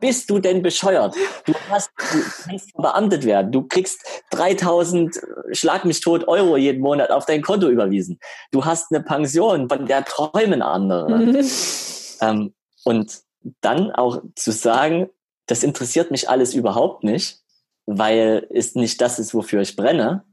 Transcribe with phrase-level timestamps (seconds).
[0.00, 1.14] bist du denn bescheuert?
[1.44, 3.52] Du hast, du kannst beamtet werden.
[3.52, 5.20] Du kriegst 3000
[5.52, 8.18] Schlag mich tot Euro jeden Monat auf dein Konto überwiesen.
[8.52, 11.42] Du hast eine Pension, von der träumen andere.
[12.20, 13.20] ähm, und
[13.60, 15.08] dann auch zu sagen,
[15.46, 17.40] das interessiert mich alles überhaupt nicht,
[17.86, 20.24] weil es nicht das ist, wofür ich brenne.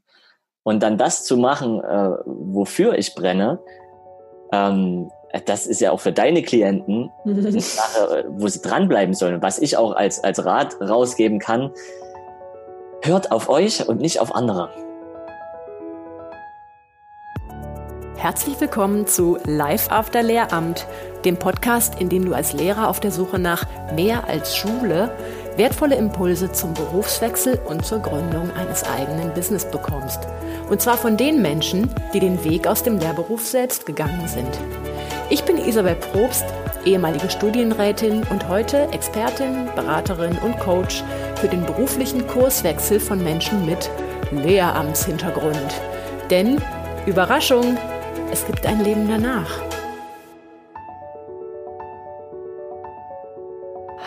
[0.63, 3.59] Und dann das zu machen, äh, wofür ich brenne,
[4.51, 5.09] ähm,
[5.43, 9.41] das ist ja auch für deine Klienten eine Sache, wo sie dranbleiben sollen.
[9.41, 11.71] Was ich auch als, als Rat rausgeben kann,
[13.01, 14.69] hört auf euch und nicht auf andere.
[18.17, 20.87] Herzlich willkommen zu Live After Lehramt,
[21.25, 25.11] dem Podcast, in dem du als Lehrer auf der Suche nach mehr als Schule
[25.57, 30.19] wertvolle Impulse zum Berufswechsel und zur Gründung eines eigenen Business bekommst.
[30.69, 34.59] Und zwar von den Menschen, die den Weg aus dem Lehrberuf selbst gegangen sind.
[35.31, 36.45] Ich bin Isabel Probst,
[36.85, 41.03] ehemalige Studienrätin und heute Expertin, Beraterin und Coach
[41.35, 43.89] für den beruflichen Kurswechsel von Menschen mit
[44.31, 45.81] Lehramtshintergrund.
[46.29, 46.61] Denn,
[47.07, 47.75] Überraschung,
[48.31, 49.49] es gibt ein Leben danach.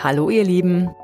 [0.01, 0.95] Hallo ihr Lieben,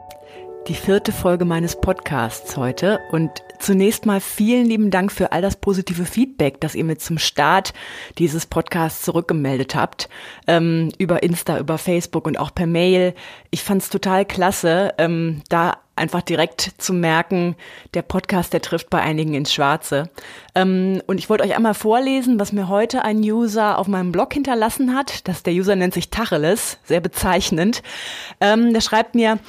[0.68, 5.58] die vierte Folge meines Podcasts heute und zunächst mal vielen lieben Dank für all das
[5.58, 7.74] positive Feedback, das ihr mir zum Start
[8.18, 10.10] dieses Podcasts zurückgemeldet habt,
[10.48, 13.14] ähm, über Insta, über Facebook und auch per Mail.
[13.52, 17.56] Ich fand es total klasse, ähm, da einfach direkt zu merken,
[17.94, 20.10] der Podcast, der trifft bei einigen ins Schwarze.
[20.56, 24.34] Ähm, und ich wollte euch einmal vorlesen, was mir heute ein User auf meinem Blog
[24.34, 25.28] hinterlassen hat.
[25.28, 27.82] Das, der User nennt sich Tacheles, sehr bezeichnend.
[28.42, 29.40] Ähm, der schreibt mir,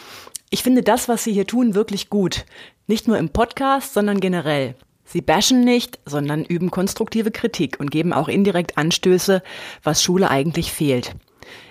[0.50, 2.46] ich finde das, was Sie hier tun, wirklich gut.
[2.86, 4.74] Nicht nur im Podcast, sondern generell.
[5.04, 9.42] Sie bashen nicht, sondern üben konstruktive Kritik und geben auch indirekt Anstöße,
[9.82, 11.14] was Schule eigentlich fehlt.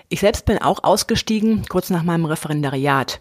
[0.08, 3.20] Ich selbst bin auch ausgestiegen, kurz nach meinem Referendariat.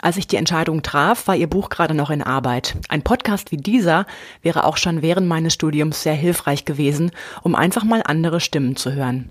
[0.00, 2.76] Als ich die Entscheidung traf, war Ihr Buch gerade noch in Arbeit.
[2.88, 4.06] Ein Podcast wie dieser
[4.42, 7.10] wäre auch schon während meines Studiums sehr hilfreich gewesen,
[7.42, 9.28] um einfach mal andere Stimmen zu hören.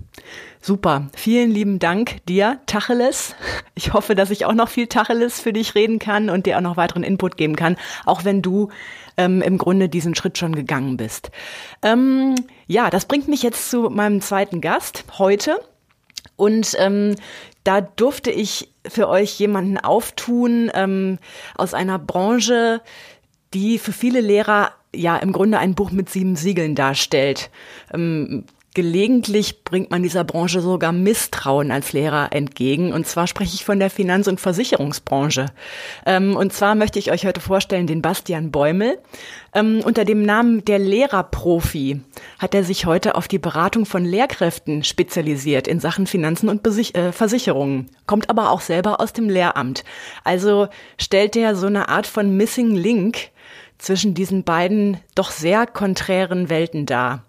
[0.60, 1.08] Super.
[1.14, 3.34] Vielen lieben Dank dir, Tacheles.
[3.74, 6.62] Ich hoffe, dass ich auch noch viel Tacheles für dich reden kann und dir auch
[6.62, 8.68] noch weiteren Input geben kann, auch wenn du
[9.16, 11.30] ähm, im Grunde diesen Schritt schon gegangen bist.
[11.80, 12.34] Ähm,
[12.66, 15.58] ja, das bringt mich jetzt zu meinem zweiten Gast heute.
[16.36, 17.16] Und ähm,
[17.68, 21.18] da durfte ich für euch jemanden auftun ähm,
[21.54, 22.80] aus einer Branche,
[23.52, 27.50] die für viele Lehrer ja im Grunde ein Buch mit sieben Siegeln darstellt.
[27.92, 28.44] Ähm,
[28.78, 32.92] Gelegentlich bringt man dieser Branche sogar Misstrauen als Lehrer entgegen.
[32.92, 35.46] Und zwar spreche ich von der Finanz- und Versicherungsbranche.
[36.06, 39.00] Ähm, und zwar möchte ich euch heute vorstellen den Bastian Bäumel.
[39.52, 42.02] Ähm, unter dem Namen der Lehrerprofi
[42.38, 47.10] hat er sich heute auf die Beratung von Lehrkräften spezialisiert in Sachen Finanzen und äh,
[47.10, 49.82] Versicherungen, kommt aber auch selber aus dem Lehramt.
[50.22, 50.68] Also
[50.98, 53.32] stellt er so eine Art von Missing Link
[53.78, 57.24] zwischen diesen beiden doch sehr konträren Welten dar.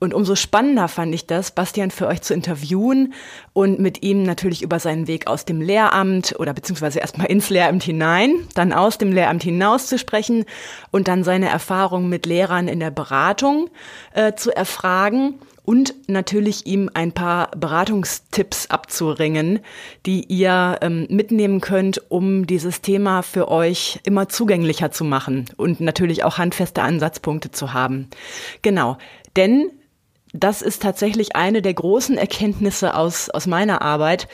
[0.00, 3.14] Und umso spannender fand ich das, Bastian für euch zu interviewen
[3.52, 7.84] und mit ihm natürlich über seinen Weg aus dem Lehramt oder beziehungsweise erstmal ins Lehramt
[7.84, 10.44] hinein, dann aus dem Lehramt hinaus zu sprechen
[10.90, 13.70] und dann seine Erfahrungen mit Lehrern in der Beratung
[14.12, 19.60] äh, zu erfragen und natürlich ihm ein paar Beratungstipps abzuringen,
[20.06, 25.80] die ihr ähm, mitnehmen könnt, um dieses Thema für euch immer zugänglicher zu machen und
[25.80, 28.08] natürlich auch handfeste Ansatzpunkte zu haben.
[28.62, 28.98] Genau,
[29.36, 29.70] denn
[30.32, 34.28] das ist tatsächlich eine der großen Erkenntnisse aus, aus meiner Arbeit.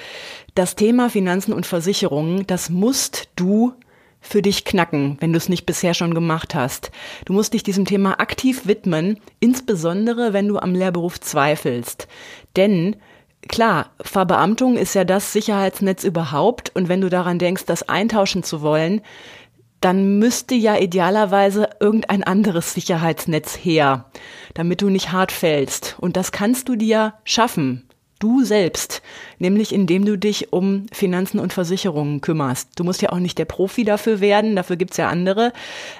[0.54, 3.74] Das Thema Finanzen und Versicherungen, das musst du
[4.28, 6.90] für dich knacken, wenn du es nicht bisher schon gemacht hast.
[7.24, 12.08] Du musst dich diesem Thema aktiv widmen, insbesondere wenn du am Lehrberuf zweifelst.
[12.56, 12.96] Denn
[13.46, 18.62] Klar, Verbeamtung ist ja das Sicherheitsnetz überhaupt und wenn du daran denkst, das eintauschen zu
[18.62, 19.00] wollen,
[19.80, 24.06] dann müsste ja idealerweise irgendein anderes Sicherheitsnetz her,
[24.54, 25.96] damit du nicht hart fällst.
[26.00, 27.87] Und das kannst du dir schaffen.
[28.18, 29.00] Du selbst,
[29.38, 32.70] nämlich indem du dich um Finanzen und Versicherungen kümmerst.
[32.76, 35.52] Du musst ja auch nicht der Profi dafür werden, dafür gibt's ja andere,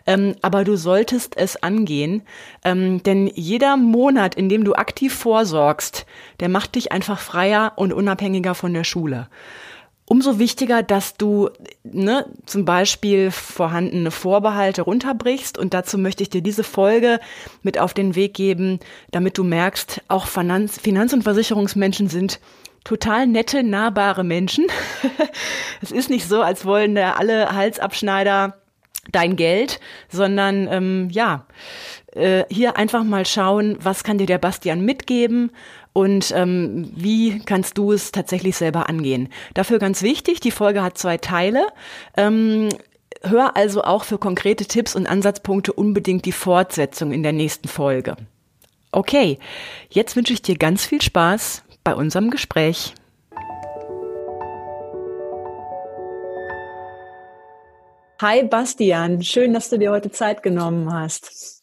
[0.04, 2.22] ähm, aber du solltest es angehen,
[2.64, 6.06] ähm, denn jeder Monat, in dem du aktiv vorsorgst,
[6.40, 9.28] der macht dich einfach freier und unabhängiger von der Schule
[10.08, 11.50] umso wichtiger, dass du
[11.84, 15.58] ne, zum Beispiel vorhandene Vorbehalte runterbrichst.
[15.58, 17.20] Und dazu möchte ich dir diese Folge
[17.62, 22.40] mit auf den Weg geben, damit du merkst, auch Finanz-, Finanz und Versicherungsmenschen sind
[22.84, 24.66] total nette, nahbare Menschen.
[25.82, 28.54] es ist nicht so, als wollen da alle Halsabschneider
[29.12, 31.46] dein Geld, sondern ähm, ja,
[32.12, 35.50] äh, hier einfach mal schauen, was kann dir der Bastian mitgeben
[35.98, 39.30] und ähm, wie kannst du es tatsächlich selber angehen.
[39.54, 41.66] Dafür ganz wichtig, die Folge hat zwei Teile.
[42.16, 42.68] Ähm,
[43.22, 48.14] hör also auch für konkrete Tipps und Ansatzpunkte unbedingt die Fortsetzung in der nächsten Folge.
[48.92, 49.40] Okay,
[49.90, 52.94] jetzt wünsche ich dir ganz viel Spaß bei unserem Gespräch.
[58.20, 61.60] Hi Bastian, schön, dass du dir heute Zeit genommen hast.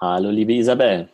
[0.00, 1.08] Hallo, liebe Isabel.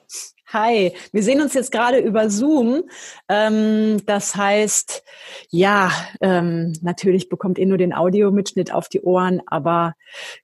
[0.50, 2.84] Hi, wir sehen uns jetzt gerade über Zoom.
[3.28, 5.04] Ähm, das heißt,
[5.50, 5.92] ja,
[6.22, 9.92] ähm, natürlich bekommt ihr nur den Audiomitschnitt auf die Ohren, aber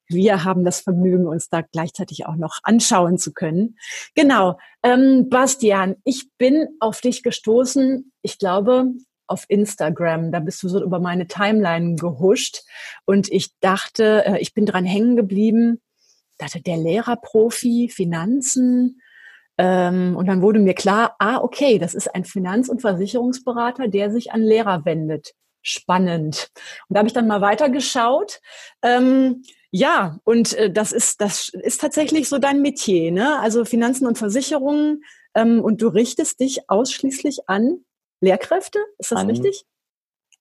[0.07, 3.79] wir haben das Vergnügen, uns da gleichzeitig auch noch anschauen zu können.
[4.15, 8.93] Genau, ähm, Bastian, ich bin auf dich gestoßen, ich glaube,
[9.27, 10.33] auf Instagram.
[10.33, 12.61] Da bist du so über meine Timeline gehuscht
[13.07, 15.81] und ich dachte, äh, ich bin dran hängen geblieben.
[16.37, 19.01] Dachte, der Lehrerprofi, Finanzen,
[19.57, 24.11] ähm, und dann wurde mir klar, ah, okay, das ist ein Finanz- und Versicherungsberater, der
[24.11, 25.35] sich an Lehrer wendet.
[25.63, 26.51] Spannend.
[26.89, 28.41] Und da habe ich dann mal weitergeschaut.
[28.83, 33.41] Ähm, ja, und äh, das ist das ist tatsächlich so dein Metier, ne?
[33.41, 35.03] Also Finanzen und Versicherungen.
[35.35, 37.79] Ähm, und du richtest dich ausschließlich an
[38.21, 38.79] Lehrkräfte.
[38.99, 39.65] Ist das an, richtig?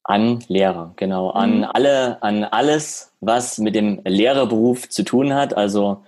[0.03, 1.29] An Lehrer, genau.
[1.29, 1.63] An mhm.
[1.63, 5.55] alle, an alles, was mit dem Lehrerberuf zu tun hat.
[5.55, 6.03] Also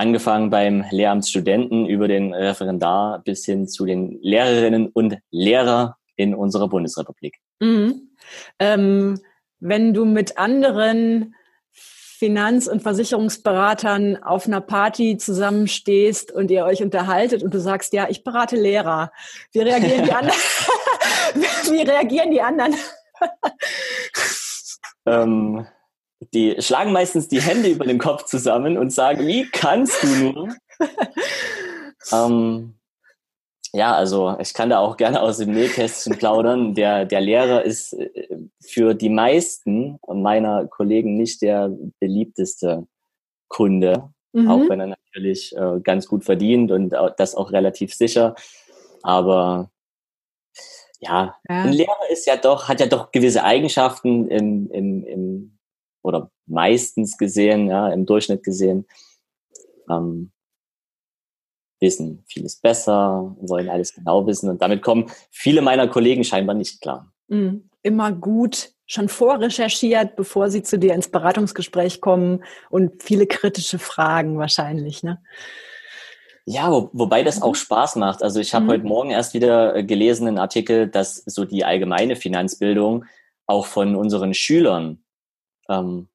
[0.00, 6.68] angefangen beim Lehramtsstudenten über den Referendar bis hin zu den Lehrerinnen und Lehrer in unserer
[6.68, 7.36] Bundesrepublik.
[7.60, 8.08] Mhm.
[8.58, 9.20] Ähm,
[9.58, 11.34] wenn du mit anderen
[11.72, 18.08] Finanz- und Versicherungsberatern auf einer Party zusammenstehst und ihr euch unterhaltet und du sagst, ja,
[18.08, 19.12] ich berate Lehrer.
[19.52, 20.40] Wie reagieren die anderen?
[21.70, 22.74] Wie reagieren die anderen?
[25.06, 25.66] ähm,
[26.32, 30.48] die schlagen meistens die Hände über den Kopf zusammen und sagen, wie kannst du nur?
[32.12, 32.74] ähm,
[33.72, 36.74] ja, also ich kann da auch gerne aus dem Nähkästchen plaudern.
[36.74, 38.28] Der, der Lehrer ist äh,
[38.60, 42.86] für die meisten meiner Kollegen nicht der beliebteste
[43.48, 44.50] Kunde, mhm.
[44.50, 48.34] auch wenn er natürlich äh, ganz gut verdient und das auch relativ sicher.
[49.02, 49.70] Aber
[51.00, 55.58] ja, ja, ein Lehrer ist ja doch, hat ja doch gewisse Eigenschaften im, im, im
[56.02, 58.86] oder meistens gesehen, ja, im Durchschnitt gesehen,
[59.88, 60.32] ähm,
[61.80, 66.80] wissen vieles besser, wollen alles genau wissen und damit kommen viele meiner Kollegen scheinbar nicht
[66.80, 67.12] klar.
[67.28, 67.68] Mhm.
[67.82, 74.38] Immer gut schon vorrecherchiert, bevor sie zu dir ins Beratungsgespräch kommen und viele kritische Fragen
[74.38, 75.22] wahrscheinlich, ne?
[76.44, 77.54] Ja, wo, wobei das auch mhm.
[77.54, 78.22] Spaß macht.
[78.22, 78.70] Also ich habe mhm.
[78.70, 83.04] heute Morgen erst wieder äh, gelesen einen Artikel, dass so die allgemeine Finanzbildung
[83.46, 85.04] auch von unseren Schülern
[85.70, 86.08] ähm,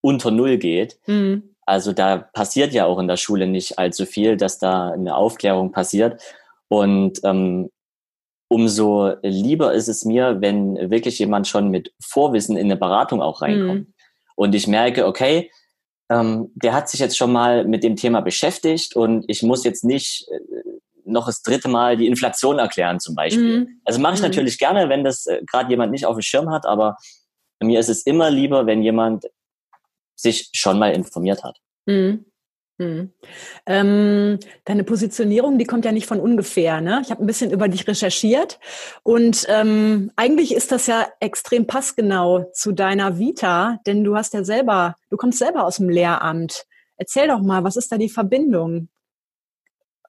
[0.00, 0.98] unter Null geht.
[1.06, 1.54] Mhm.
[1.64, 5.70] Also da passiert ja auch in der Schule nicht allzu viel, dass da eine Aufklärung
[5.70, 6.20] passiert.
[6.68, 7.70] Und ähm,
[8.48, 13.42] umso lieber ist es mir, wenn wirklich jemand schon mit Vorwissen in eine Beratung auch
[13.42, 13.88] reinkommt.
[13.88, 13.94] Mhm.
[14.34, 15.50] Und ich merke, okay,
[16.10, 19.84] ähm, der hat sich jetzt schon mal mit dem Thema beschäftigt und ich muss jetzt
[19.84, 20.40] nicht äh,
[21.04, 23.60] noch das dritte Mal die Inflation erklären zum Beispiel.
[23.60, 23.80] Mhm.
[23.84, 24.26] Also mache ich mhm.
[24.26, 26.96] natürlich gerne, wenn das äh, gerade jemand nicht auf dem Schirm hat, aber
[27.62, 29.26] mir ist es immer lieber, wenn jemand
[30.14, 31.58] sich schon mal informiert hat.
[31.86, 32.24] Mhm.
[32.78, 33.12] Mhm.
[33.66, 36.80] Ähm, deine Positionierung, die kommt ja nicht von ungefähr.
[36.80, 37.00] Ne?
[37.04, 38.58] Ich habe ein bisschen über dich recherchiert
[39.02, 44.42] und ähm, eigentlich ist das ja extrem passgenau zu deiner Vita, denn du hast ja
[44.42, 46.64] selber, du kommst selber aus dem Lehramt.
[46.96, 48.88] Erzähl doch mal, was ist da die Verbindung?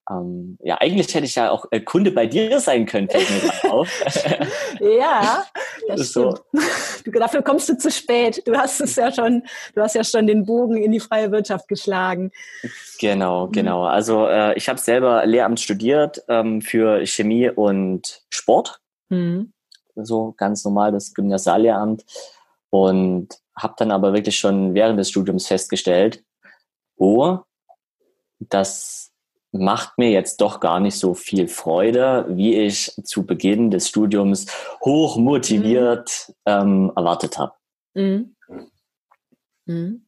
[0.10, 3.72] Ähm, ja, eigentlich hätte ich ja auch äh, Kunde bei dir sein können, fällt mir
[3.72, 3.90] auf.
[4.80, 5.46] ja,
[5.88, 6.36] das so.
[6.52, 7.16] stimmt.
[7.22, 8.42] Dafür kommst du zu spät.
[8.46, 9.44] Du hast es ja schon,
[9.76, 12.32] du hast ja schon den Bogen in die freie Wirtschaft geschlagen.
[13.00, 13.52] Genau, mhm.
[13.52, 13.84] genau.
[13.84, 18.80] Also äh, ich habe selber Lehramt studiert ähm, für Chemie und Sport.
[19.10, 19.54] Mhm.
[19.96, 22.04] So ganz normal das Gymnasiallehramt.
[22.70, 26.24] Und habe dann aber wirklich schon während des Studiums festgestellt,
[26.98, 27.38] oh,
[28.40, 29.13] das
[29.54, 34.48] macht mir jetzt doch gar nicht so viel Freude, wie ich zu Beginn des Studiums
[34.82, 36.34] hoch motiviert mhm.
[36.46, 37.54] ähm, erwartet habe.
[37.94, 38.36] Mhm.
[39.66, 40.06] Mhm.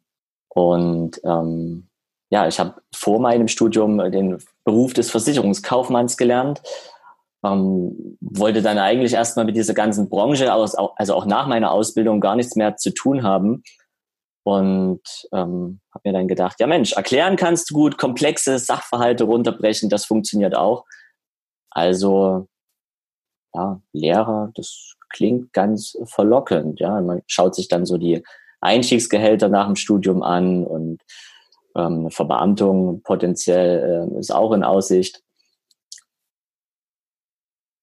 [0.50, 1.88] Und ähm,
[2.32, 6.64] ja, ich habe vor meinem Studium den Beruf des Versicherungskaufmanns gelernt.
[7.44, 12.36] Ähm, wollte dann eigentlich erstmal mit dieser ganzen Branche, also auch nach meiner Ausbildung, gar
[12.36, 13.64] nichts mehr zu tun haben
[14.46, 15.02] und
[15.34, 20.06] ähm, habe mir dann gedacht, ja Mensch, erklären kannst du gut, komplexe Sachverhalte runterbrechen, das
[20.06, 20.86] funktioniert auch.
[21.72, 22.48] Also
[23.56, 26.80] ja, Lehrer, das klingt ganz verlockend.
[26.80, 28.24] Ja, man schaut sich dann so die
[28.62, 31.02] Einstiegsgehälter nach dem Studium an und
[31.76, 35.24] ähm, Verbeamtung potenziell äh, ist auch in Aussicht.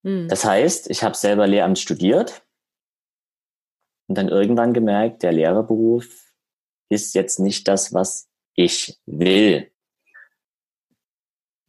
[0.05, 0.29] Mhm.
[0.29, 2.45] Das heißt, ich habe selber Lehramt studiert
[4.07, 6.32] und dann irgendwann gemerkt, der Lehrerberuf
[6.93, 9.71] ist jetzt nicht das, was ich will.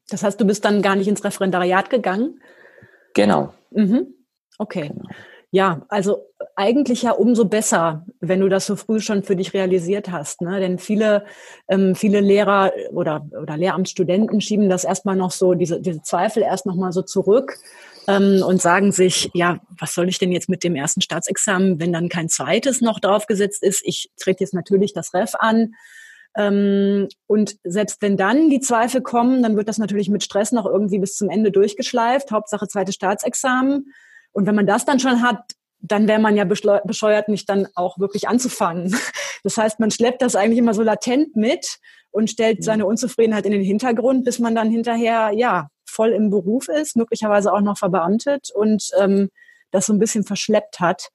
[0.10, 2.42] Das heißt, du bist dann gar nicht ins Referendariat gegangen?
[3.14, 3.54] Genau.
[3.72, 4.14] Mhm.
[4.58, 4.90] Okay.
[4.90, 5.10] Genau.
[5.50, 6.26] Ja, also
[6.56, 10.42] eigentlich ja umso besser, wenn du das so früh schon für dich realisiert hast.
[10.42, 10.60] Ne?
[10.60, 11.26] Denn viele,
[11.68, 16.66] ähm, viele Lehrer oder, oder Lehramtsstudenten schieben das erstmal noch so, diese, diese Zweifel erst
[16.66, 17.60] nochmal so zurück
[18.08, 21.94] ähm, und sagen sich, ja, was soll ich denn jetzt mit dem ersten Staatsexamen, wenn
[21.94, 23.82] dann kein zweites noch draufgesetzt ist?
[23.84, 25.74] Ich trete jetzt natürlich das Ref an.
[26.36, 30.66] Ähm, und selbst wenn dann die Zweifel kommen, dann wird das natürlich mit Stress noch
[30.66, 32.32] irgendwie bis zum Ende durchgeschleift.
[32.32, 33.94] Hauptsache zweites Staatsexamen.
[34.32, 38.00] Und wenn man das dann schon hat, dann wäre man ja bescheuert, nicht dann auch
[38.00, 38.96] wirklich anzufangen.
[39.46, 41.80] Das heißt, man schleppt das eigentlich immer so latent mit
[42.12, 46.68] und stellt seine Unzufriedenheit in den Hintergrund, bis man dann hinterher ja voll im Beruf
[46.68, 49.30] ist, möglicherweise auch noch verbeamtet und ähm,
[49.72, 51.10] das so ein bisschen verschleppt hat.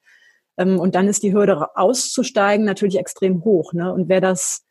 [0.57, 3.73] Ähm, und dann ist die Hürde auszusteigen natürlich extrem hoch.
[3.73, 3.93] Ne?
[3.93, 4.65] Und wer das,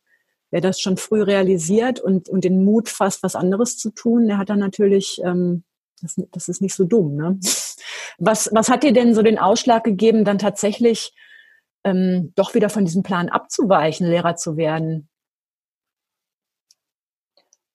[0.50, 4.38] wer das schon früh realisiert und, und den Mut fasst, was anderes zu tun, der
[4.38, 5.64] hat dann natürlich ähm,
[6.02, 7.16] das, das ist nicht so dumm.
[7.16, 7.38] Ne?
[8.18, 11.12] Was, was hat dir denn so den Ausschlag gegeben, dann tatsächlich
[11.84, 15.08] ähm, doch wieder von diesem Plan abzuweichen, Lehrer zu werden?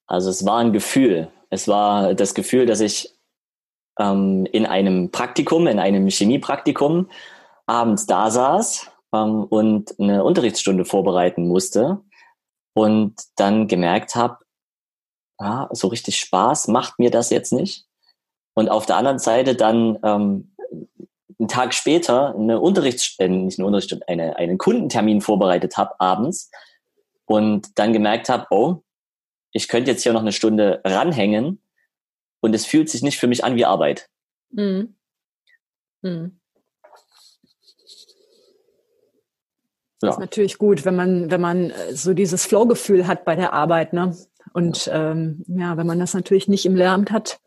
[0.06, 1.30] Also es war ein Gefühl.
[1.54, 3.14] Es war das Gefühl, dass ich
[3.98, 7.08] ähm, in einem Praktikum, in einem Chemiepraktikum
[7.66, 12.00] abends da saß ähm, und eine Unterrichtsstunde vorbereiten musste
[12.74, 14.38] und dann gemerkt habe,
[15.38, 17.86] ah, so richtig Spaß macht mir das jetzt nicht.
[18.54, 20.56] Und auf der anderen Seite dann ähm,
[21.38, 26.50] einen Tag später eine Unterrichts äh, nicht eine Unterrichtsstunde, eine, einen Kundentermin vorbereitet habe abends
[27.26, 28.82] und dann gemerkt habe, oh,
[29.54, 31.62] ich könnte jetzt hier noch eine Stunde ranhängen
[32.40, 34.10] und es fühlt sich nicht für mich an wie Arbeit.
[34.50, 34.94] Mhm.
[36.02, 36.38] Mhm.
[40.00, 43.54] Das ist natürlich gut, wenn man, wenn man äh, so dieses Flow-Gefühl hat bei der
[43.54, 44.14] Arbeit, ne?
[44.52, 47.40] Und ähm, ja, wenn man das natürlich nicht im Lehramt hat,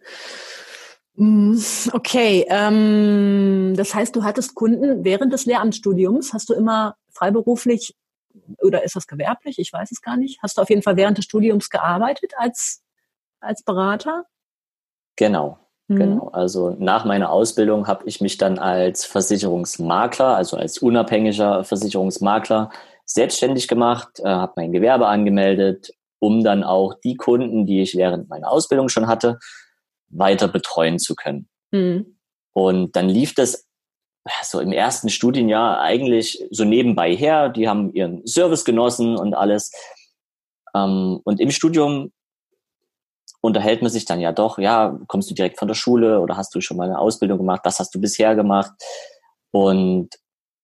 [1.17, 1.57] Mm,
[1.93, 6.31] okay, ähm, das heißt, du hattest Kunden während des Lehramtsstudiums.
[6.31, 7.95] Hast du immer freiberuflich
[8.61, 9.59] oder ist das gewerblich?
[9.59, 10.41] Ich weiß es gar nicht.
[10.41, 12.83] Hast du auf jeden Fall während des Studiums gearbeitet als,
[13.39, 14.25] als Berater?
[15.15, 15.95] Genau, mhm.
[15.95, 16.29] genau.
[16.29, 22.69] Also nach meiner Ausbildung habe ich mich dann als Versicherungsmakler, also als unabhängiger Versicherungsmakler
[23.05, 28.29] selbstständig gemacht, äh, habe mein Gewerbe angemeldet, um dann auch die Kunden, die ich während
[28.29, 29.39] meiner Ausbildung schon hatte,
[30.09, 31.47] weiter betreuen zu können.
[31.71, 32.17] Mhm.
[32.53, 33.66] Und dann lief das
[34.43, 37.49] so im ersten Studienjahr eigentlich so nebenbei her.
[37.49, 39.71] Die haben ihren Service genossen und alles.
[40.75, 42.11] Ähm, und im Studium
[43.41, 46.53] unterhält man sich dann ja doch, ja, kommst du direkt von der Schule oder hast
[46.55, 47.61] du schon mal eine Ausbildung gemacht?
[47.63, 48.71] Was hast du bisher gemacht?
[49.51, 50.09] Und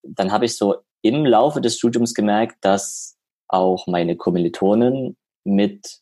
[0.03, 3.17] dann habe ich so im Laufe des Studiums gemerkt, dass
[3.48, 6.00] auch meine Kommilitonen mit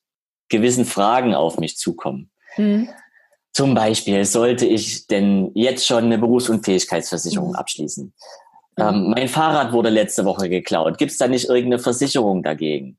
[0.50, 2.32] gewissen Fragen auf mich zukommen.
[2.58, 2.89] Mhm.
[3.53, 7.55] Zum Beispiel sollte ich denn jetzt schon eine Berufsunfähigkeitsversicherung mhm.
[7.55, 8.13] abschließen?
[8.77, 10.98] Ähm, mein Fahrrad wurde letzte Woche geklaut.
[10.98, 12.98] Gibt es da nicht irgendeine Versicherung dagegen?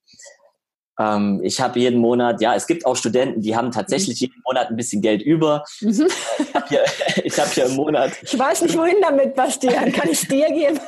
[0.98, 4.26] Ähm, ich habe jeden Monat, ja, es gibt auch Studenten, die haben tatsächlich mhm.
[4.26, 5.64] jeden Monat ein bisschen Geld über.
[5.80, 6.08] Mhm.
[6.44, 8.12] Ich habe hier, hab hier im Monat.
[8.22, 9.90] Ich weiß nicht, wohin damit, Bastian.
[9.92, 10.78] Kann ich dir geben?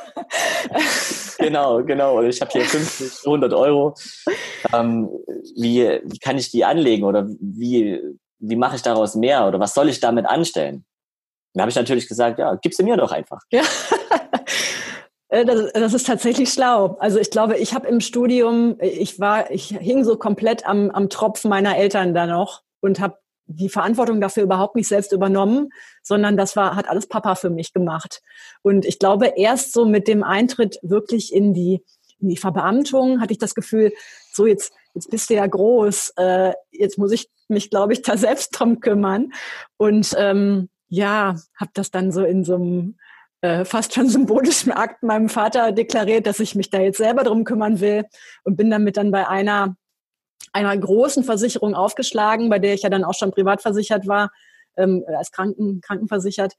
[1.37, 2.19] genau, genau.
[2.19, 3.95] Und ich habe hier 50, 100 Euro.
[4.73, 5.09] Ähm,
[5.55, 7.99] wie, wie kann ich die anlegen oder wie
[8.49, 10.85] wie mache ich daraus mehr oder was soll ich damit anstellen?
[11.53, 13.41] Dann habe ich natürlich gesagt, ja, gib sie mir doch einfach.
[13.51, 13.63] Ja.
[15.27, 16.97] Äh, das, das, ist tatsächlich schlau.
[16.99, 21.09] Also ich glaube, ich habe im Studium, ich war, ich hing so komplett am, am
[21.09, 25.69] Tropf meiner Eltern da noch und habe die Verantwortung dafür überhaupt nicht selbst übernommen,
[26.03, 28.21] sondern das war, hat alles Papa für mich gemacht.
[28.61, 31.83] Und ich glaube, erst so mit dem Eintritt wirklich in die,
[32.19, 33.93] in die Verbeamtung hatte ich das Gefühl,
[34.31, 38.17] so jetzt, jetzt bist du ja groß, äh, jetzt muss ich mich, glaube ich, da
[38.17, 39.33] selbst drum kümmern.
[39.77, 42.97] Und ähm, ja, habe das dann so in so einem
[43.41, 47.43] äh, fast schon symbolischen Akt meinem Vater deklariert, dass ich mich da jetzt selber drum
[47.43, 48.05] kümmern will
[48.43, 49.75] und bin damit dann bei einer
[50.53, 54.31] einer großen Versicherung aufgeschlagen, bei der ich ja dann auch schon privat versichert war,
[54.77, 56.53] ähm, als Kranken, krankenversichert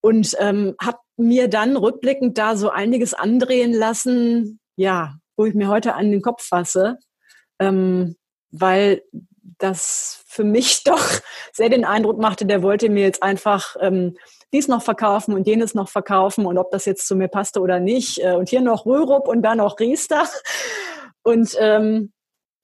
[0.00, 5.68] und ähm, habe mir dann rückblickend da so einiges andrehen lassen, ja, wo ich mir
[5.68, 6.98] heute an den Kopf fasse,
[7.58, 8.14] ähm,
[8.50, 9.02] weil
[9.64, 11.02] das für mich doch
[11.52, 14.16] sehr den Eindruck machte, der wollte mir jetzt einfach ähm,
[14.52, 17.80] dies noch verkaufen und jenes noch verkaufen und ob das jetzt zu mir passte oder
[17.80, 18.18] nicht.
[18.22, 20.28] Äh, und hier noch Rürup und da noch Riester.
[21.26, 22.12] Und ähm,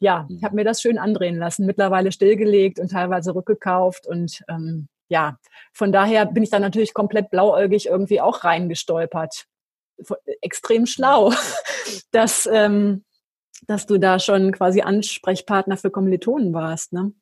[0.00, 4.86] ja, ich habe mir das schön andrehen lassen, mittlerweile stillgelegt und teilweise rückgekauft und ähm,
[5.10, 5.38] ja,
[5.72, 9.46] von daher bin ich da natürlich komplett blauäugig irgendwie auch reingestolpert.
[10.40, 11.32] Extrem schlau,
[12.12, 13.04] dass, ähm,
[13.66, 17.12] dass du da schon quasi Ansprechpartner für Kommilitonen warst, ne?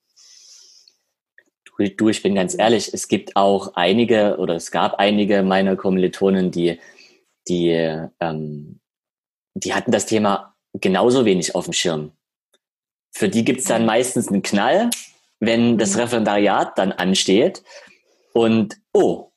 [1.96, 6.50] Du, ich bin ganz ehrlich, es gibt auch einige oder es gab einige meiner Kommilitonen,
[6.50, 6.80] die,
[7.46, 7.70] die,
[8.18, 8.80] ähm,
[9.54, 12.10] die hatten das Thema genauso wenig auf dem Schirm.
[13.12, 14.90] Für die gibt's dann meistens einen Knall,
[15.38, 16.00] wenn das mhm.
[16.00, 17.62] Referendariat dann ansteht
[18.32, 19.30] und oh,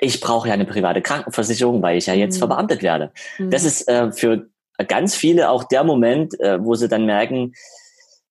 [0.00, 2.40] ich brauche ja eine private Krankenversicherung, weil ich ja jetzt mhm.
[2.40, 3.12] verbeamtet werde.
[3.38, 3.50] Mhm.
[3.50, 4.48] Das ist äh, für
[4.82, 7.52] ganz viele auch der Moment, äh, wo sie dann merken,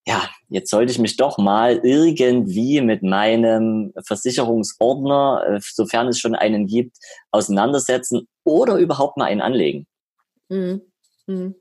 [0.06, 6.36] ja, jetzt sollte ich mich doch mal irgendwie mit meinem Versicherungsordner, äh, sofern es schon
[6.36, 6.98] einen gibt,
[7.32, 9.86] auseinandersetzen oder überhaupt mal einen anlegen.
[10.50, 10.82] Mhm.
[11.28, 11.56] Mhm.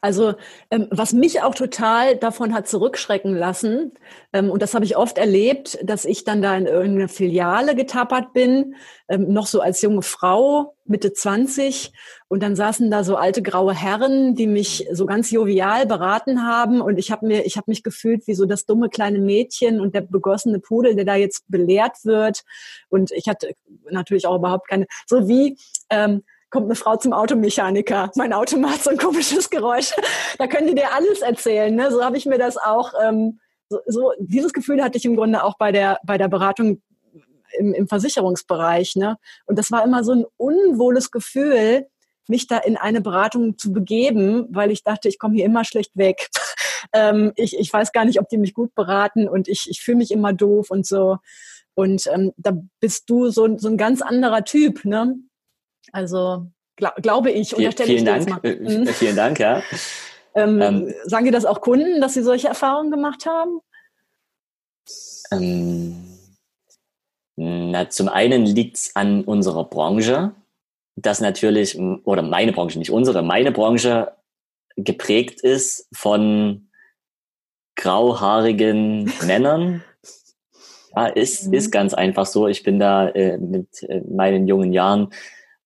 [0.00, 0.34] Also
[0.70, 3.92] ähm, was mich auch total davon hat zurückschrecken lassen,
[4.32, 8.32] ähm, und das habe ich oft erlebt, dass ich dann da in irgendeine Filiale getappert
[8.32, 8.76] bin,
[9.08, 11.92] ähm, noch so als junge Frau, Mitte 20,
[12.28, 16.80] und dann saßen da so alte graue Herren, die mich so ganz jovial beraten haben,
[16.80, 19.94] und ich habe mir, ich habe mich gefühlt wie so das dumme kleine Mädchen und
[19.94, 22.42] der begossene Pudel, der da jetzt belehrt wird,
[22.88, 23.54] und ich hatte
[23.90, 25.56] natürlich auch überhaupt keine, so wie
[25.90, 28.10] ähm, kommt eine Frau zum Automechaniker.
[28.16, 29.92] Mein Auto macht so ein komisches Geräusch.
[30.38, 31.74] Da können die dir alles erzählen.
[31.74, 31.90] Ne?
[31.90, 35.44] So habe ich mir das auch, ähm, so, so, dieses Gefühl hatte ich im Grunde
[35.44, 36.82] auch bei der, bei der Beratung
[37.56, 38.96] im, im Versicherungsbereich.
[38.96, 39.16] Ne?
[39.46, 41.86] Und das war immer so ein unwohles Gefühl,
[42.26, 45.96] mich da in eine Beratung zu begeben, weil ich dachte, ich komme hier immer schlecht
[45.96, 46.28] weg.
[46.92, 49.98] ähm, ich, ich weiß gar nicht, ob die mich gut beraten und ich, ich fühle
[49.98, 51.18] mich immer doof und so.
[51.74, 55.16] Und ähm, da bist du so, so ein ganz anderer Typ, ne?
[55.92, 58.42] Also glaub, glaube ich, unterstelle vielen ich Dank.
[58.42, 58.56] Mal.
[58.56, 58.86] Mhm.
[58.88, 59.62] Vielen Dank, ja.
[60.34, 63.60] ähm, ähm, sagen dir das auch Kunden, dass sie solche Erfahrungen gemacht haben?
[65.32, 66.10] Ähm,
[67.36, 70.32] na, zum einen liegt es an unserer Branche,
[70.96, 74.12] dass natürlich, oder meine Branche, nicht unsere, meine Branche
[74.76, 76.68] geprägt ist von
[77.76, 79.82] grauhaarigen Männern.
[80.94, 81.54] Ja, ist, mhm.
[81.54, 82.48] ist ganz einfach so.
[82.48, 85.12] Ich bin da äh, mit äh, meinen jungen Jahren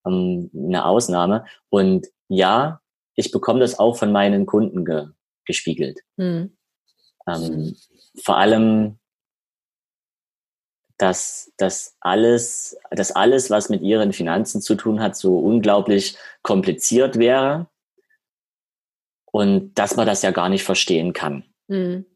[0.07, 1.45] ähm, eine Ausnahme.
[1.69, 2.81] Und ja,
[3.15, 5.09] ich bekomme das auch von meinen Kunden ge
[5.47, 6.01] gespiegelt.
[6.17, 6.57] Mhm.
[7.27, 7.77] Ähm,
[8.23, 8.99] vor allem,
[10.97, 17.19] dass dass alles, dass alles, was mit ihren Finanzen zu tun hat, so unglaublich kompliziert
[17.19, 17.69] wäre
[19.31, 21.45] und dass man das ja gar nicht verstehen kann.
[21.69, 22.07] Mhm.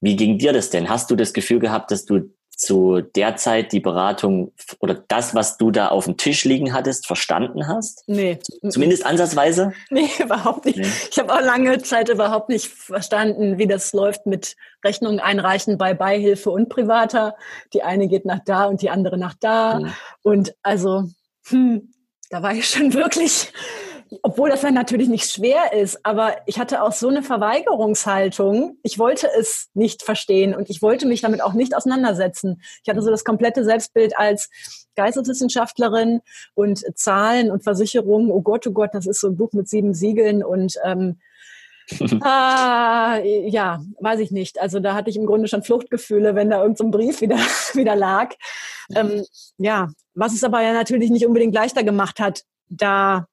[0.00, 0.88] Wie ging dir das denn?
[0.88, 5.58] Hast du das Gefühl gehabt, dass du zu der Zeit die Beratung oder das, was
[5.58, 8.02] du da auf dem Tisch liegen hattest, verstanden hast?
[8.08, 8.40] Nee.
[8.68, 9.72] Zumindest ansatzweise?
[9.90, 10.78] Nee, überhaupt nicht.
[10.78, 10.88] Nee.
[11.10, 15.94] Ich habe auch lange Zeit überhaupt nicht verstanden, wie das läuft mit Rechnungen einreichen bei
[15.94, 17.36] Beihilfe und Privater.
[17.72, 19.78] Die eine geht nach da und die andere nach da.
[19.78, 19.92] Mhm.
[20.22, 21.04] Und also,
[21.46, 21.92] hm,
[22.28, 23.52] da war ich schon wirklich
[24.22, 28.78] obwohl das dann natürlich nicht schwer ist, aber ich hatte auch so eine Verweigerungshaltung.
[28.82, 32.62] Ich wollte es nicht verstehen und ich wollte mich damit auch nicht auseinandersetzen.
[32.82, 34.50] Ich hatte so das komplette Selbstbild als
[34.96, 36.20] Geisteswissenschaftlerin
[36.54, 38.30] und Zahlen und Versicherungen.
[38.30, 41.18] Oh Gott, oh Gott, das ist so ein Buch mit sieben Siegeln und ähm,
[42.22, 44.60] ah, ja, weiß ich nicht.
[44.60, 47.36] Also da hatte ich im Grunde schon Fluchtgefühle, wenn da irgendein so Brief wieder,
[47.74, 48.34] wieder lag.
[48.94, 49.24] Ähm,
[49.58, 53.26] ja, was es aber ja natürlich nicht unbedingt leichter gemacht hat, da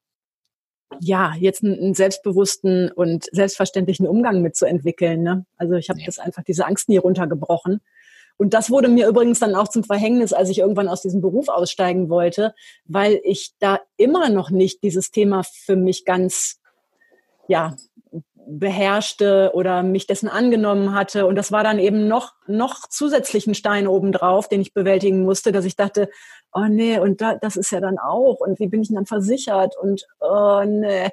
[1.00, 5.22] ja, jetzt einen, selbstbewussten und selbstverständlichen Umgang mitzuentwickeln.
[5.22, 5.46] Ne?
[5.56, 6.06] Also ich habe ja.
[6.06, 7.80] das einfach diese Angst nie runtergebrochen.
[8.38, 11.48] Und das wurde mir übrigens dann auch zum Verhängnis, als ich irgendwann aus diesem Beruf
[11.48, 16.60] aussteigen wollte, weil ich da immer noch nicht dieses Thema für mich ganz,
[17.48, 17.76] ja,
[18.46, 21.26] beherrschte oder mich dessen angenommen hatte.
[21.26, 25.64] Und das war dann eben noch, noch zusätzlichen Stein obendrauf, den ich bewältigen musste, dass
[25.64, 26.08] ich dachte,
[26.52, 28.40] oh nee, und da, das ist ja dann auch.
[28.40, 29.74] Und wie bin ich denn dann versichert?
[29.80, 31.10] Und oh nee.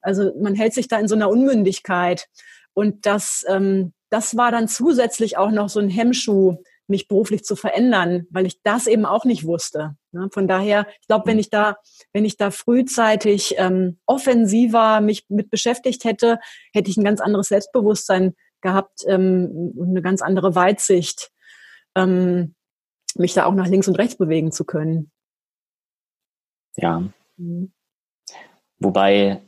[0.00, 2.28] Also man hält sich da in so einer Unmündigkeit.
[2.72, 6.56] Und das, ähm, das war dann zusätzlich auch noch so ein Hemmschuh,
[6.90, 9.96] mich beruflich zu verändern, weil ich das eben auch nicht wusste.
[10.32, 11.76] Von daher, ich glaube, wenn ich da,
[12.12, 16.38] wenn ich da frühzeitig ähm, offensiver mich mit beschäftigt hätte,
[16.72, 21.30] hätte ich ein ganz anderes Selbstbewusstsein gehabt ähm, und eine ganz andere Weitsicht.
[21.94, 22.54] Ähm,
[23.16, 25.10] mich da auch nach links und rechts bewegen zu können.
[26.76, 27.02] Ja.
[27.36, 27.72] Mhm.
[28.78, 29.42] Wobei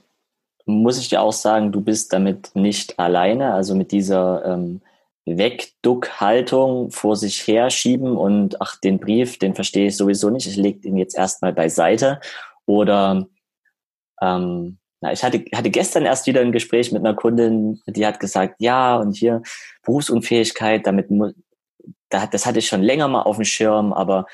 [0.65, 4.81] muss ich dir auch sagen, du bist damit nicht alleine, also mit dieser ähm,
[5.25, 10.81] Wegduckhaltung vor sich herschieben und ach, den Brief, den verstehe ich sowieso nicht, ich lege
[10.81, 12.21] den jetzt erstmal beiseite.
[12.67, 13.27] Oder
[14.21, 18.21] ähm, na, ich hatte, hatte gestern erst wieder ein Gespräch mit einer Kundin, die hat
[18.21, 19.43] gesagt, ja, und hier
[19.83, 21.09] Berufsunfähigkeit, damit
[22.09, 24.27] das hatte ich schon länger mal auf dem Schirm, aber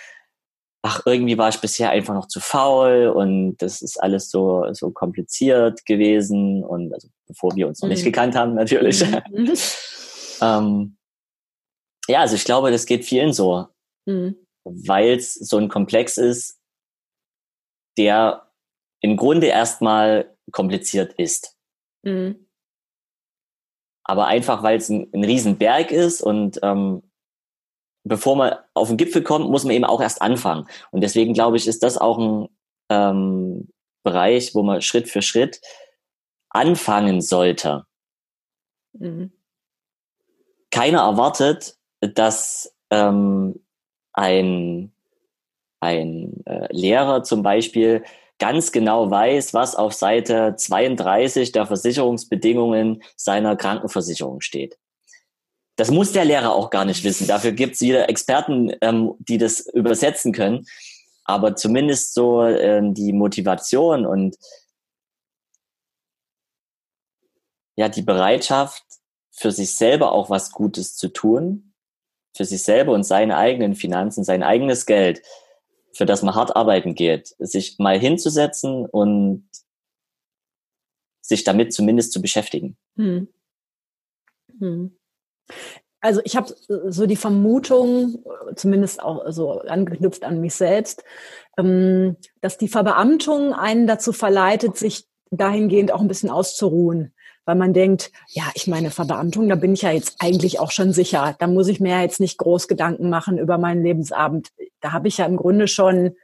[0.83, 4.91] ach, irgendwie war ich bisher einfach noch zu faul und das ist alles so, so
[4.91, 8.07] kompliziert gewesen und also bevor wir uns noch nicht mhm.
[8.07, 9.05] gekannt haben, natürlich.
[9.31, 9.53] Mhm.
[10.41, 10.97] ähm,
[12.09, 13.69] ja, also ich glaube, das geht vielen so,
[14.07, 14.37] mhm.
[14.65, 16.59] weil es so ein Komplex ist,
[17.99, 18.51] der
[19.01, 21.57] im Grunde erstmal kompliziert ist.
[22.03, 22.49] Mhm.
[24.05, 27.03] Aber einfach, weil es ein, ein Riesenberg ist und ähm,
[28.05, 30.67] bevor man auf den Gipfel kommt, muss man eben auch erst anfangen.
[30.91, 32.49] Und deswegen glaube ich, ist das auch ein
[32.89, 33.69] ähm,
[34.03, 35.61] Bereich, wo man Schritt für Schritt
[36.49, 37.85] anfangen sollte.
[38.95, 39.33] Mhm.
[40.71, 43.61] Keiner erwartet, dass ähm,
[44.13, 44.93] ein,
[45.81, 48.05] ein äh, Lehrer zum Beispiel
[48.39, 54.79] ganz genau weiß, was auf Seite 32 der Versicherungsbedingungen seiner Krankenversicherung steht.
[55.77, 57.29] Das muss der Lehrer auch gar nicht wissen.
[57.29, 60.67] Dafür gibt es wieder Experten, ähm, die das übersetzen können.
[61.25, 64.37] Aber zumindest so ähm, die Motivation und
[67.77, 68.83] ja, die Bereitschaft,
[69.39, 71.73] für sich selber auch was Gutes zu tun,
[72.37, 75.23] für sich selber und seine eigenen Finanzen, sein eigenes Geld,
[75.93, 79.49] für das man hart arbeiten geht, sich mal hinzusetzen und
[81.21, 82.77] sich damit zumindest zu beschäftigen.
[82.97, 83.29] Hm.
[84.59, 84.97] Hm.
[86.01, 88.25] Also ich habe so die Vermutung,
[88.55, 91.03] zumindest auch so angeknüpft an mich selbst,
[91.59, 97.13] ähm, dass die Verbeamtung einen dazu verleitet, sich dahingehend auch ein bisschen auszuruhen.
[97.49, 100.93] Weil man denkt, ja, ich meine, Verbeamtung, da bin ich ja jetzt eigentlich auch schon
[100.93, 101.35] sicher.
[101.39, 104.51] Da muss ich mir ja jetzt nicht groß Gedanken machen über meinen Lebensabend.
[104.83, 106.15] Da habe ich ja im Grunde schon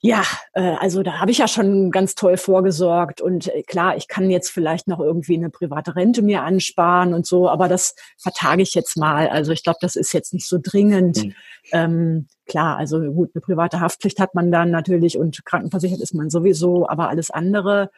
[0.00, 4.06] ja, äh, also da habe ich ja schon ganz toll vorgesorgt und äh, klar, ich
[4.06, 8.60] kann jetzt vielleicht noch irgendwie eine private Rente mir ansparen und so, aber das vertage
[8.60, 9.28] ich jetzt mal.
[9.28, 11.24] Also ich glaube, das ist jetzt nicht so dringend.
[11.24, 11.34] Mhm.
[11.72, 16.28] Ähm, klar, also gut, eine private Haftpflicht hat man dann natürlich und krankenversichert ist man
[16.28, 17.90] sowieso, aber alles andere.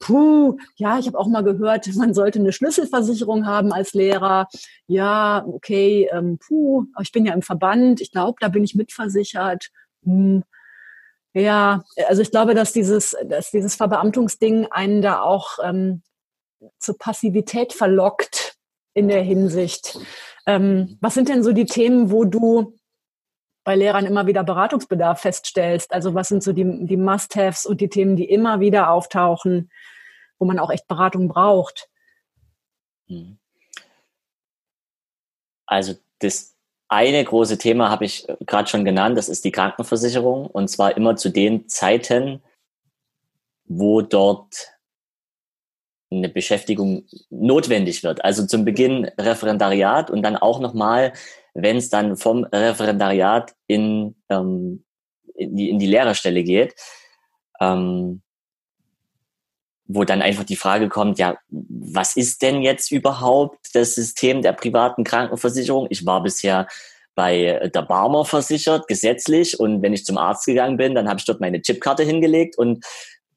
[0.00, 4.48] Puh, ja, ich habe auch mal gehört, man sollte eine Schlüsselversicherung haben als Lehrer.
[4.86, 9.70] Ja, okay, ähm, puh, ich bin ja im Verband, ich glaube, da bin ich mitversichert.
[10.04, 10.44] Hm,
[11.34, 16.02] ja, also ich glaube, dass dieses, dass dieses Verbeamtungsding einen da auch ähm,
[16.78, 18.56] zur Passivität verlockt
[18.94, 19.98] in der Hinsicht.
[20.46, 22.77] Ähm, was sind denn so die Themen, wo du
[23.68, 25.92] bei Lehrern immer wieder Beratungsbedarf feststellst?
[25.92, 29.70] Also was sind so die, die Must-Haves und die Themen, die immer wieder auftauchen,
[30.38, 31.90] wo man auch echt Beratung braucht?
[33.08, 33.38] Mhm.
[35.66, 36.56] Also das
[36.88, 40.96] eine große Thema habe ich äh, gerade schon genannt, das ist die Krankenversicherung und zwar
[40.96, 42.42] immer zu den Zeiten,
[43.66, 44.77] wo dort
[46.10, 48.24] eine Beschäftigung notwendig wird.
[48.24, 51.12] Also zum Beginn Referendariat und dann auch nochmal,
[51.54, 54.84] wenn es dann vom Referendariat in, ähm,
[55.34, 56.74] in, die, in die Lehrerstelle geht.
[57.60, 58.22] Ähm,
[59.88, 64.52] wo dann einfach die Frage kommt, ja, was ist denn jetzt überhaupt das System der
[64.52, 65.86] privaten Krankenversicherung?
[65.88, 66.68] Ich war bisher
[67.14, 71.24] bei der Barmer versichert, gesetzlich, und wenn ich zum Arzt gegangen bin, dann habe ich
[71.24, 72.84] dort meine Chipkarte hingelegt und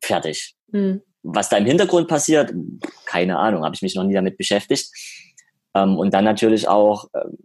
[0.02, 0.56] fertig.
[0.68, 1.02] Mhm.
[1.24, 2.54] Was da im Hintergrund passiert,
[3.06, 4.92] keine Ahnung, habe ich mich noch nie damit beschäftigt.
[5.76, 7.38] Ähm, und dann natürlich auch, ähm,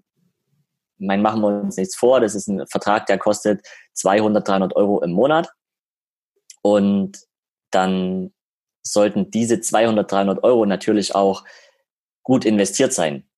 [0.99, 3.61] mein machen wir uns nichts vor, das ist ein Vertrag, der kostet
[3.93, 5.51] 200, 300 Euro im Monat.
[6.62, 7.19] Und
[7.71, 8.33] dann
[8.83, 11.45] sollten diese 200, 300 Euro natürlich auch
[12.23, 13.29] gut investiert sein.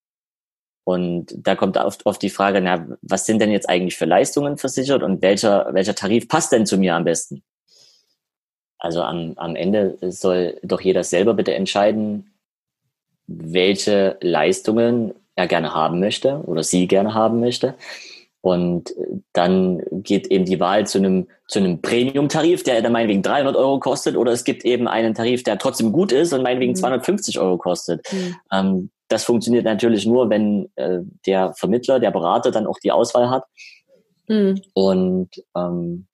[0.84, 4.56] Und da kommt oft, oft die Frage, na, was sind denn jetzt eigentlich für Leistungen
[4.56, 7.42] versichert und welcher, welcher Tarif passt denn zu mir am besten?
[8.78, 12.32] Also am, am Ende soll doch jeder selber bitte entscheiden,
[13.26, 17.74] welche Leistungen er gerne haben möchte oder sie gerne haben möchte.
[18.40, 18.94] Und
[19.32, 23.78] dann geht eben die Wahl zu einem, zu einem Premium-Tarif, der dann meinetwegen 300 Euro
[23.78, 26.76] kostet, oder es gibt eben einen Tarif, der trotzdem gut ist und meinetwegen mhm.
[26.76, 28.00] 250 Euro kostet.
[28.12, 28.36] Mhm.
[28.52, 33.30] Ähm, das funktioniert natürlich nur, wenn äh, der Vermittler, der Berater dann auch die Auswahl
[33.30, 33.44] hat.
[34.28, 34.60] Mhm.
[34.74, 36.07] Und ähm,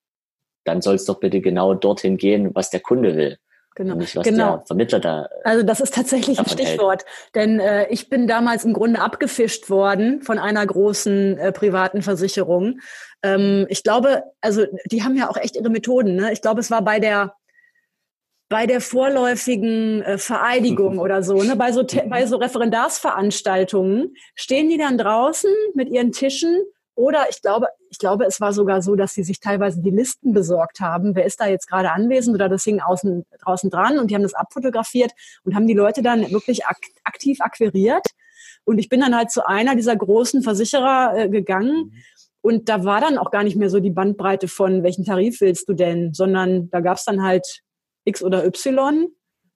[0.65, 3.39] dann soll es doch bitte genau dorthin gehen, was der Kunde will.
[3.77, 3.97] Genau.
[3.97, 4.59] Nicht, was genau.
[4.59, 5.25] der Vermittler da.
[5.25, 7.05] Äh, also das ist tatsächlich ein Stichwort.
[7.05, 7.35] Hält.
[7.35, 12.79] Denn äh, ich bin damals im Grunde abgefischt worden von einer großen äh, privaten Versicherung.
[13.23, 16.15] Ähm, ich glaube, also die haben ja auch echt ihre Methoden.
[16.15, 16.33] Ne?
[16.33, 17.35] Ich glaube, es war bei der
[18.51, 24.79] bei der vorläufigen äh, Vereidigung oder so, ne, bei so, bei so Referendarsveranstaltungen stehen die
[24.79, 26.63] dann draußen mit ihren Tischen
[26.97, 30.33] oder ich glaube, ich glaube, es war sogar so, dass sie sich teilweise die Listen
[30.33, 31.15] besorgt haben.
[31.17, 34.23] Wer ist da jetzt gerade anwesend oder das hing außen, draußen dran und die haben
[34.23, 35.13] das abfotografiert
[35.45, 38.07] und haben die Leute dann wirklich ak aktiv akquiriert
[38.65, 41.93] Und ich bin dann halt zu einer dieser großen Versicherer äh, gegangen.
[41.93, 42.03] Mhm.
[42.43, 45.69] Und da war dann auch gar nicht mehr so die Bandbreite von, welchen Tarif willst
[45.69, 47.63] du denn, sondern da gab es dann halt
[48.05, 49.09] X oder Y.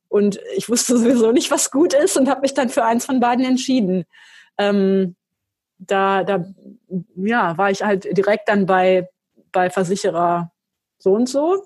[0.08, 3.20] Und ich wusste sowieso nicht, was gut ist und habe mich dann für eins von
[3.20, 4.04] beiden entschieden.
[4.56, 5.16] Ähm,
[5.78, 6.44] da, da
[7.16, 9.08] ja, war ich halt direkt dann bei,
[9.52, 10.52] bei Versicherer
[10.98, 11.64] so und so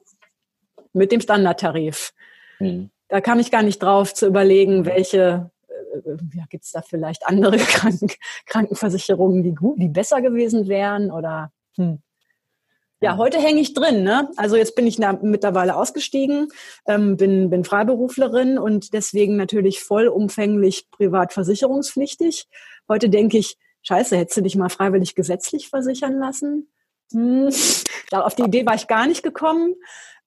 [0.93, 2.13] mit dem Standardtarif.
[2.59, 2.91] Mhm.
[3.09, 7.27] Da kam ich gar nicht drauf zu überlegen, welche, äh, ja, gibt es da vielleicht
[7.27, 8.09] andere Kranken,
[8.47, 12.03] Krankenversicherungen, die gut, die besser gewesen wären oder hm.
[13.03, 14.05] Ja, heute hänge ich drin.
[14.05, 14.31] Ne?
[14.37, 16.53] Also jetzt bin ich mittlerweile ausgestiegen,
[16.87, 22.47] ähm, bin, bin Freiberuflerin und deswegen natürlich vollumfänglich privat versicherungspflichtig.
[22.89, 26.69] Heute denke ich, scheiße, hättest du dich mal freiwillig gesetzlich versichern lassen?
[27.13, 27.51] Hm,
[28.13, 29.75] auf die Idee war ich gar nicht gekommen.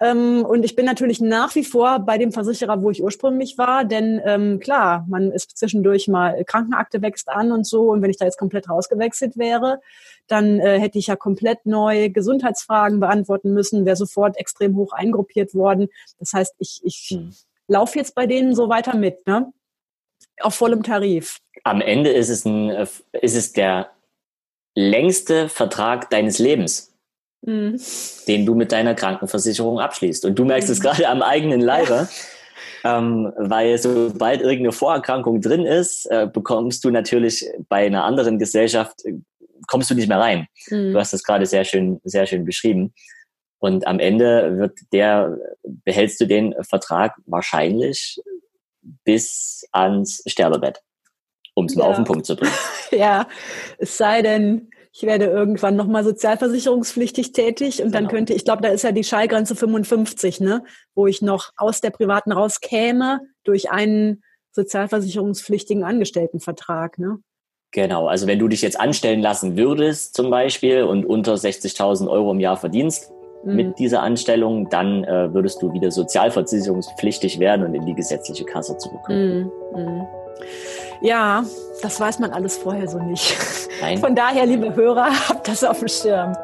[0.02, 3.86] Ähm, und ich bin natürlich nach wie vor bei dem Versicherer, wo ich ursprünglich war,
[3.86, 7.91] denn ähm, klar, man ist zwischendurch mal Krankenakte wächst an und so.
[7.91, 9.80] Und wenn ich da jetzt komplett rausgewechselt wäre,
[10.28, 15.54] dann äh, hätte ich ja komplett neu Gesundheitsfragen beantworten müssen, wäre sofort extrem hoch eingruppiert
[15.54, 15.88] worden.
[16.20, 17.34] Das heißt, ich, ich hm.
[17.68, 19.54] laufe jetzt bei denen so weiter mit, ne?
[20.41, 21.39] Auf vollem Tarif.
[21.63, 23.91] Am Ende ist es, ein, ist es der
[24.76, 26.93] längste Vertrag deines Lebens,
[27.41, 27.80] mhm.
[28.28, 30.26] den du mit deiner Krankenversicherung abschließt.
[30.26, 30.74] Und du merkst mhm.
[30.74, 32.08] es gerade am eigenen Leibe.
[32.84, 39.04] Ähm, weil sobald irgendeine Vorerkrankung drin ist, äh, bekommst du natürlich bei einer anderen Gesellschaft,
[39.06, 39.13] äh,
[39.67, 40.48] kommst du nicht mehr rein.
[40.69, 40.93] Mhm.
[40.93, 42.93] Du hast das gerade sehr schön, sehr schön beschrieben.
[43.58, 48.19] Und am Ende wird der, behältst du den Vertrag wahrscheinlich
[49.04, 50.82] bis ans Sterbebett
[51.56, 52.54] um es mal auf den Punkt zu bringen.
[52.91, 53.28] ja,
[53.80, 58.00] es sei denn, ich werde irgendwann nochmal sozialversicherungspflichtig tätig und genau.
[58.00, 61.82] dann könnte, ich glaube, da ist ja die Schallgrenze 55, ne, wo ich noch aus
[61.82, 64.21] der privaten rauskäme durch einen
[64.52, 67.17] sozialversicherungspflichtigen Angestelltenvertrag, ne?
[67.71, 72.32] Genau, also wenn du dich jetzt anstellen lassen würdest zum Beispiel und unter 60.000 Euro
[72.32, 73.12] im Jahr verdienst
[73.46, 73.56] mhm.
[73.56, 78.78] mit dieser Anstellung, dann äh, würdest du wieder sozialversicherungspflichtig werden und in die gesetzliche Kasse
[78.78, 79.52] zurückkommen.
[79.74, 79.82] Mhm.
[79.82, 80.08] Mhm.
[81.02, 81.44] Ja,
[81.82, 83.38] das weiß man alles vorher so nicht.
[83.82, 83.98] Nein.
[83.98, 86.36] Von daher, liebe Hörer, habt das auf dem Schirm.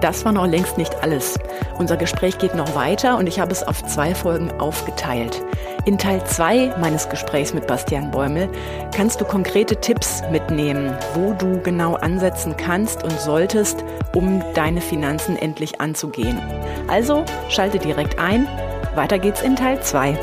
[0.00, 1.38] Das war noch längst nicht alles.
[1.78, 5.40] Unser Gespräch geht noch weiter und ich habe es auf zwei Folgen aufgeteilt.
[5.84, 8.48] In Teil 2 meines Gesprächs mit Bastian Bäumel
[8.94, 13.82] kannst du konkrete Tipps mitnehmen, wo du genau ansetzen kannst und solltest,
[14.14, 16.40] um deine Finanzen endlich anzugehen.
[16.86, 18.46] Also schalte direkt ein.
[18.94, 20.16] Weiter geht's in Teil 2.